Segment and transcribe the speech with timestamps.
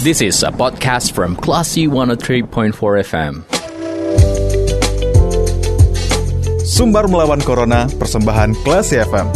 [0.00, 2.72] This is a podcast from Classy 103.4
[3.04, 3.44] FM.
[6.64, 9.28] Sumbar melawan Corona, persembahan Classy FM.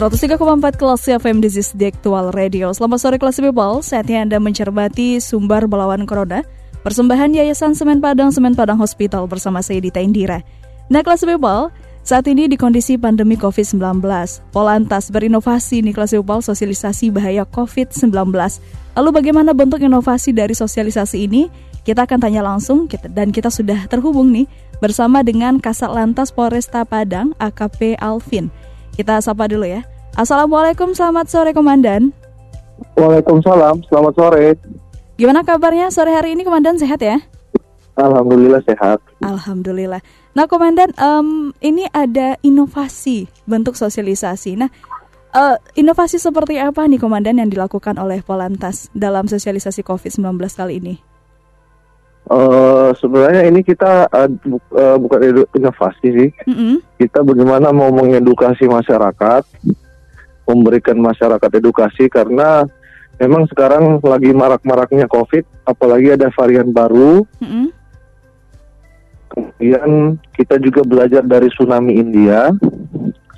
[0.00, 5.20] empat kelas FM This is the Actual Radio Selamat sore kelas people Saatnya Anda mencermati
[5.20, 6.40] Sumbar melawan Corona
[6.80, 10.40] Persembahan Yayasan Semen Padang Semen Padang Hospital bersama saya Dita Indira
[10.88, 11.68] Nah kelas people
[12.00, 14.00] saat ini di kondisi pandemi COVID-19,
[14.50, 18.32] Polantas berinovasi nih kelas people sosialisasi bahaya COVID-19.
[18.96, 21.52] Lalu bagaimana bentuk inovasi dari sosialisasi ini?
[21.84, 24.48] Kita akan tanya langsung dan kita sudah terhubung nih
[24.80, 28.48] bersama dengan Kasat Lantas Polresta Padang AKP Alvin.
[28.96, 29.84] Kita sapa dulu ya.
[30.16, 32.10] Assalamualaikum, selamat sore Komandan.
[32.96, 34.56] Waalaikumsalam, selamat sore.
[35.20, 37.20] Gimana kabarnya sore hari ini Komandan sehat ya?
[37.92, 39.04] Alhamdulillah sehat.
[39.20, 40.00] Alhamdulillah.
[40.32, 44.56] Nah, Komandan, um, ini ada inovasi bentuk sosialisasi.
[44.56, 44.72] Nah,
[45.36, 50.24] uh, inovasi seperti apa nih, Komandan, yang dilakukan oleh Polantas dalam sosialisasi COVID-19
[50.56, 50.94] kali ini?
[52.24, 56.30] Uh, sebenarnya ini kita uh, bu uh, bukan inovasi sih.
[56.48, 56.74] Mm -hmm.
[56.96, 59.44] Kita bagaimana mau mengedukasi masyarakat,
[60.48, 62.64] memberikan masyarakat edukasi karena
[63.18, 67.26] memang sekarang lagi marak-maraknya COVID, apalagi ada varian baru.
[67.42, 67.66] Mm -hmm.
[69.30, 69.90] Kemudian
[70.34, 72.50] kita juga belajar dari tsunami India,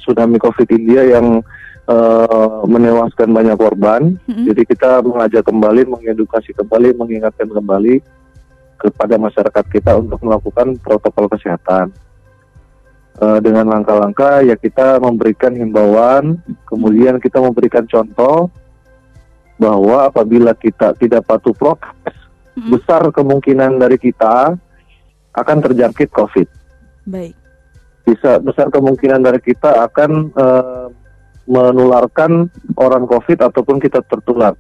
[0.01, 1.45] tsunami COVID India yang
[1.91, 4.17] uh, menewaskan banyak korban.
[4.27, 4.45] Mm -hmm.
[4.53, 8.01] Jadi kita mengajak kembali, mengedukasi kembali, mengingatkan kembali
[8.83, 11.95] kepada masyarakat kita untuk melakukan protokol kesehatan.
[13.21, 18.49] Uh, dengan langkah-langkah ya kita memberikan himbauan, kemudian kita memberikan contoh
[19.61, 21.93] bahwa apabila kita tidak patuh prokes,
[22.57, 22.71] hmm.
[22.73, 24.57] besar kemungkinan dari kita
[25.33, 26.49] akan terjangkit COVID.
[27.09, 27.35] Baik.
[28.03, 30.87] Bisa besar kemungkinan dari kita akan uh,
[31.47, 34.59] menularkan orang COVID ataupun kita tertular.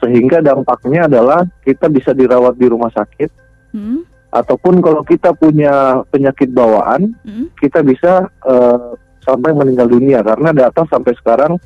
[0.00, 3.30] Sehingga dampaknya adalah kita bisa dirawat di rumah sakit,
[3.76, 4.00] hmm.
[4.32, 7.52] ataupun kalau kita punya penyakit bawaan, hmm.
[7.60, 11.60] kita bisa uh, sampai meninggal dunia karena data sampai sekarang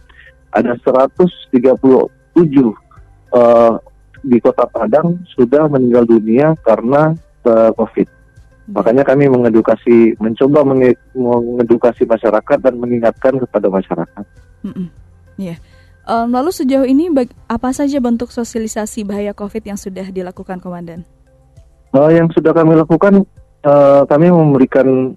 [0.50, 0.74] ada
[2.34, 2.74] 137
[3.34, 3.78] uh,
[4.24, 7.14] di Kota Padang sudah meninggal dunia karena
[7.46, 8.08] uh, COVID.
[8.64, 10.64] Makanya kami mengedukasi, mencoba
[11.12, 14.24] mengedukasi masyarakat dan mengingatkan kepada masyarakat.
[14.64, 14.88] Mm -mm.
[15.36, 15.60] Yeah.
[16.04, 17.12] Um, lalu sejauh ini
[17.48, 21.04] apa saja bentuk sosialisasi bahaya COVID yang sudah dilakukan, Komandan?
[21.92, 23.24] Uh, yang sudah kami lakukan,
[23.64, 25.12] uh, kami memberikan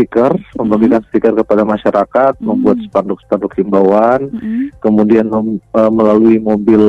[0.00, 1.12] stiker, membagikan mm -hmm.
[1.12, 2.48] stiker kepada masyarakat, mm -hmm.
[2.48, 4.64] membuat spanduk-spanduk himbauan, mm -hmm.
[4.80, 6.82] kemudian uh, melalui mobil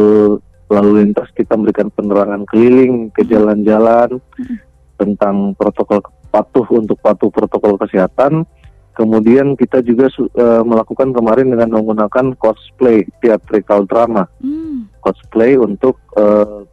[0.71, 4.57] lalu lintas kita memberikan penerangan keliling ke jalan-jalan mm -hmm.
[4.95, 5.99] tentang protokol
[6.31, 8.47] patuh untuk patuh protokol kesehatan.
[8.95, 14.99] Kemudian kita juga uh, melakukan kemarin dengan menggunakan cosplay theatrical drama, mm.
[14.99, 16.67] cosplay untuk uh,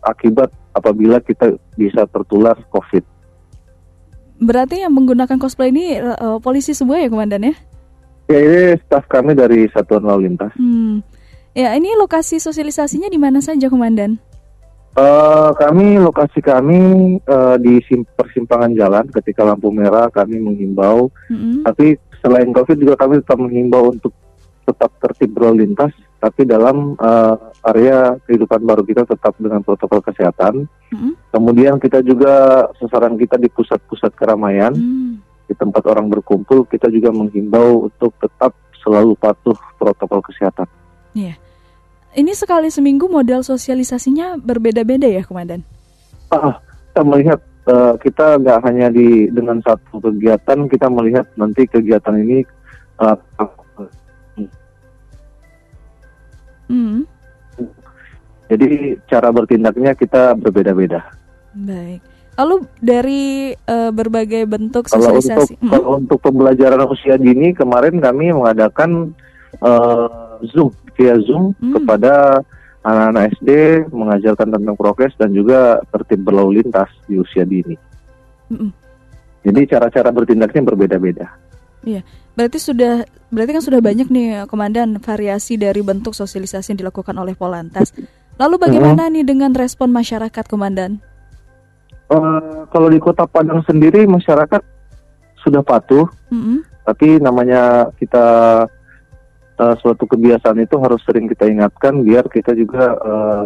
[0.00, 3.19] akibat apabila kita bisa tertular COVID.
[4.40, 7.54] Berarti yang menggunakan cosplay ini uh, polisi semua ya, komandan ya?
[8.32, 10.56] Ya ini staf kami dari Satuan Lalu Lintas.
[10.56, 11.04] Hmm.
[11.52, 14.16] Ya ini lokasi sosialisasinya di mana saja, komandan?
[14.90, 16.78] Uh, kami lokasi kami
[17.30, 17.78] uh, di
[18.18, 21.06] persimpangan jalan ketika lampu merah kami menghimbau.
[21.30, 21.62] Mm-hmm.
[21.62, 24.10] Tapi selain COVID juga kami tetap menghimbau untuk
[24.66, 25.94] tetap tertib berlalu lintas.
[26.20, 30.68] Tapi dalam uh, area kehidupan baru kita tetap dengan protokol kesehatan.
[30.92, 31.12] Mm-hmm.
[31.32, 35.12] Kemudian kita juga sasaran kita di pusat-pusat keramaian, mm.
[35.48, 38.52] di tempat orang berkumpul, kita juga menghimbau untuk tetap
[38.84, 40.68] selalu patuh protokol kesehatan.
[41.16, 41.32] Iya.
[41.32, 41.36] Yeah.
[42.10, 45.62] Ini sekali seminggu model sosialisasinya berbeda-beda ya, Komandan?
[46.28, 46.58] Ah,
[46.90, 52.42] kita melihat uh, kita nggak hanya di dengan satu kegiatan, kita melihat nanti kegiatan ini
[52.98, 53.14] uh,
[56.70, 56.98] hmm.
[58.50, 61.06] Jadi cara bertindaknya kita berbeda-beda.
[61.54, 62.02] Baik.
[62.34, 65.30] Lalu dari uh, berbagai bentuk sosialisasi.
[65.30, 65.70] Kalau untuk, hmm.
[65.70, 69.14] kalau untuk pembelajaran usia dini kemarin kami mengadakan
[69.62, 71.78] uh, Zoom via Zoom hmm.
[71.78, 72.42] kepada
[72.82, 73.50] anak-anak SD
[73.92, 77.76] mengajarkan tentang prokes dan juga tertib berlalu lintas di usia dini.
[78.50, 78.72] Hmm.
[79.46, 81.28] Jadi cara-cara bertindaknya berbeda-beda.
[81.80, 82.04] Iya,
[82.36, 87.32] berarti sudah berarti kan sudah banyak nih komandan variasi dari bentuk sosialisasi yang dilakukan oleh
[87.32, 87.94] Polantas.
[88.40, 89.12] Lalu bagaimana hmm.
[89.12, 90.96] nih dengan respon masyarakat, Komandan?
[92.08, 94.64] Uh, kalau di Kota Padang sendiri masyarakat
[95.44, 96.64] sudah patuh, -hmm.
[96.88, 98.26] tapi namanya kita
[99.60, 103.44] uh, suatu kebiasaan itu harus sering kita ingatkan biar kita juga uh,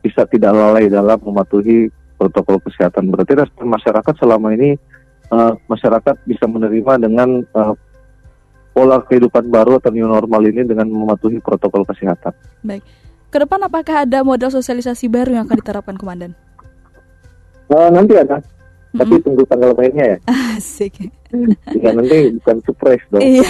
[0.00, 3.12] bisa tidak lalai dalam mematuhi protokol kesehatan.
[3.12, 4.80] Berarti respon masyarakat selama ini
[5.30, 7.74] uh, masyarakat bisa menerima dengan uh,
[8.72, 12.32] pola kehidupan baru atau new normal ini dengan mematuhi protokol kesehatan.
[12.64, 12.82] Baik.
[13.32, 16.36] Ke depan apakah ada model sosialisasi baru yang akan diterapkan, Komandan?
[17.72, 18.98] Uh, nanti ada, mm-hmm.
[19.00, 20.18] tapi tunggu tanggal mainnya ya.
[20.56, 21.08] Asik.
[21.80, 23.24] Ya nanti bukan surprise dong.
[23.24, 23.48] Iya.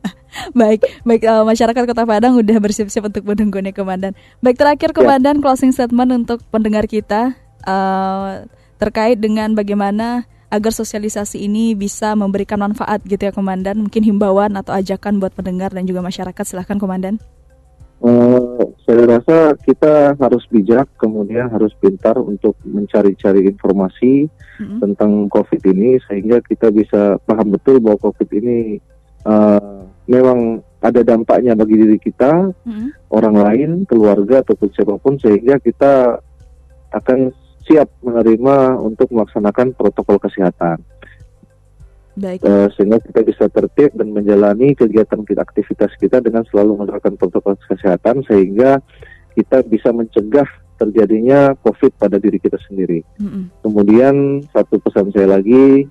[0.60, 4.16] baik, baik uh, masyarakat Kota Padang udah bersiap-siap untuk menunggu nih Komandan.
[4.40, 4.96] Baik terakhir ya.
[4.96, 5.42] Komandan ya.
[5.44, 7.36] closing statement untuk pendengar kita
[7.68, 8.48] uh,
[8.80, 13.84] terkait dengan bagaimana agar sosialisasi ini bisa memberikan manfaat gitu ya Komandan.
[13.84, 17.20] Mungkin himbauan atau ajakan buat pendengar dan juga masyarakat silahkan Komandan.
[17.98, 24.78] Uh, saya rasa kita harus bijak, kemudian harus pintar untuk mencari-cari informasi mm-hmm.
[24.78, 28.78] tentang COVID ini, sehingga kita bisa paham betul bahwa COVID ini
[29.26, 33.10] uh, memang ada dampaknya bagi diri kita, mm-hmm.
[33.10, 36.22] orang lain, keluarga ataupun siapa pun, sehingga kita
[36.94, 37.34] akan
[37.68, 40.80] siap menerima untuk melaksanakan protokol kesehatan.
[42.18, 42.42] Baik.
[42.42, 47.54] Uh, sehingga kita bisa tertib dan menjalani kegiatan kita aktivitas kita dengan selalu menerapkan protokol
[47.62, 48.82] kesehatan sehingga
[49.38, 50.48] kita bisa mencegah
[50.82, 53.06] terjadinya COVID pada diri kita sendiri.
[53.22, 53.44] Mm -hmm.
[53.62, 54.14] Kemudian
[54.50, 55.86] satu pesan saya lagi,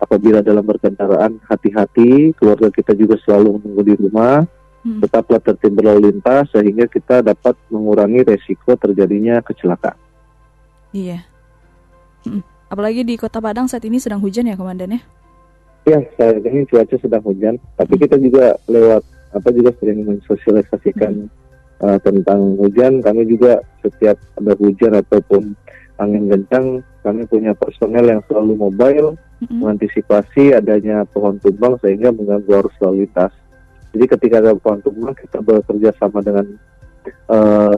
[0.00, 4.48] apabila dalam berkendaraan hati-hati, keluarga kita juga selalu menunggu di rumah,
[4.80, 5.04] mm.
[5.04, 10.09] tetaplah tertib berlalu lintas sehingga kita dapat mengurangi resiko terjadinya kecelakaan.
[10.90, 11.22] Iya.
[12.26, 12.42] Mm.
[12.70, 15.00] Apalagi di Kota Padang saat ini sedang hujan ya, Komandan ya?
[15.88, 19.02] Ya, saat ini cuaca sedang hujan, tapi kita juga lewat
[19.34, 21.82] apa juga sering mensosialisasikan hmm.
[21.82, 23.02] uh, tentang hujan.
[23.02, 25.56] Kami juga setiap ada hujan ataupun
[25.98, 26.66] angin kencang,
[27.02, 29.56] kami punya personel yang selalu mobile hmm.
[29.56, 33.32] mengantisipasi adanya pohon tumbang sehingga mengganggu arus lalu lintas.
[33.90, 36.46] Jadi ketika ada pohon tumbang, kita bekerja sama dengan
[37.26, 37.74] uh,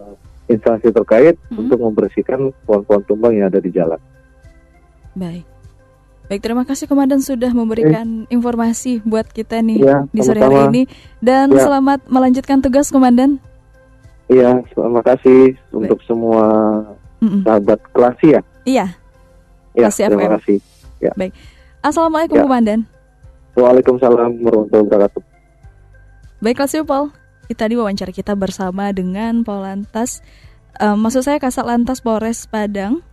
[0.50, 1.58] instansi terkait hmm.
[1.66, 3.98] untuk membersihkan pohon-pohon tumbang yang ada di jalan.
[5.14, 5.44] Baik.
[6.30, 8.32] Baik, terima kasih Komandan sudah memberikan eh.
[8.32, 10.82] informasi buat kita nih ya, di sore hari ini
[11.20, 11.60] dan ya.
[11.68, 13.36] selamat melanjutkan tugas Komandan.
[14.32, 15.76] Iya, terima kasih Baik.
[15.76, 16.44] untuk semua
[17.20, 17.44] Mm-mm.
[17.44, 18.40] sahabat klasi ya.
[18.64, 18.86] Iya.
[19.76, 20.32] Ya, Klasi terima FM.
[20.40, 20.58] kasih.
[21.04, 21.12] Ya.
[21.16, 21.32] Baik.
[21.84, 22.44] Assalamualaikum ya.
[22.48, 22.80] Komandan.
[23.52, 25.22] Waalaikumsalam warahmatullahi wabarakatuh.
[26.40, 27.12] Baik, Klasi Paul.
[27.52, 30.20] Tadi wawancara kita bersama dengan Polantas,
[30.80, 33.04] um, maksud saya Kasat Lantas Polres Padang,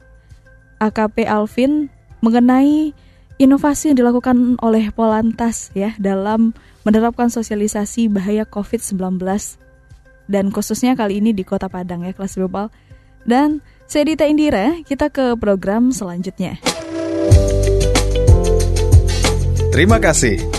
[0.79, 2.91] AKP Alvin mengenai
[3.39, 6.51] inovasi yang dilakukan oleh Polantas ya dalam
[6.83, 9.19] menerapkan sosialisasi bahaya COVID-19
[10.29, 12.69] dan khususnya kali ini di Kota Padang ya kelas global.
[13.25, 13.59] Dan
[13.89, 16.61] saya Dita Indira, kita ke program selanjutnya.
[19.73, 20.58] Terima kasih.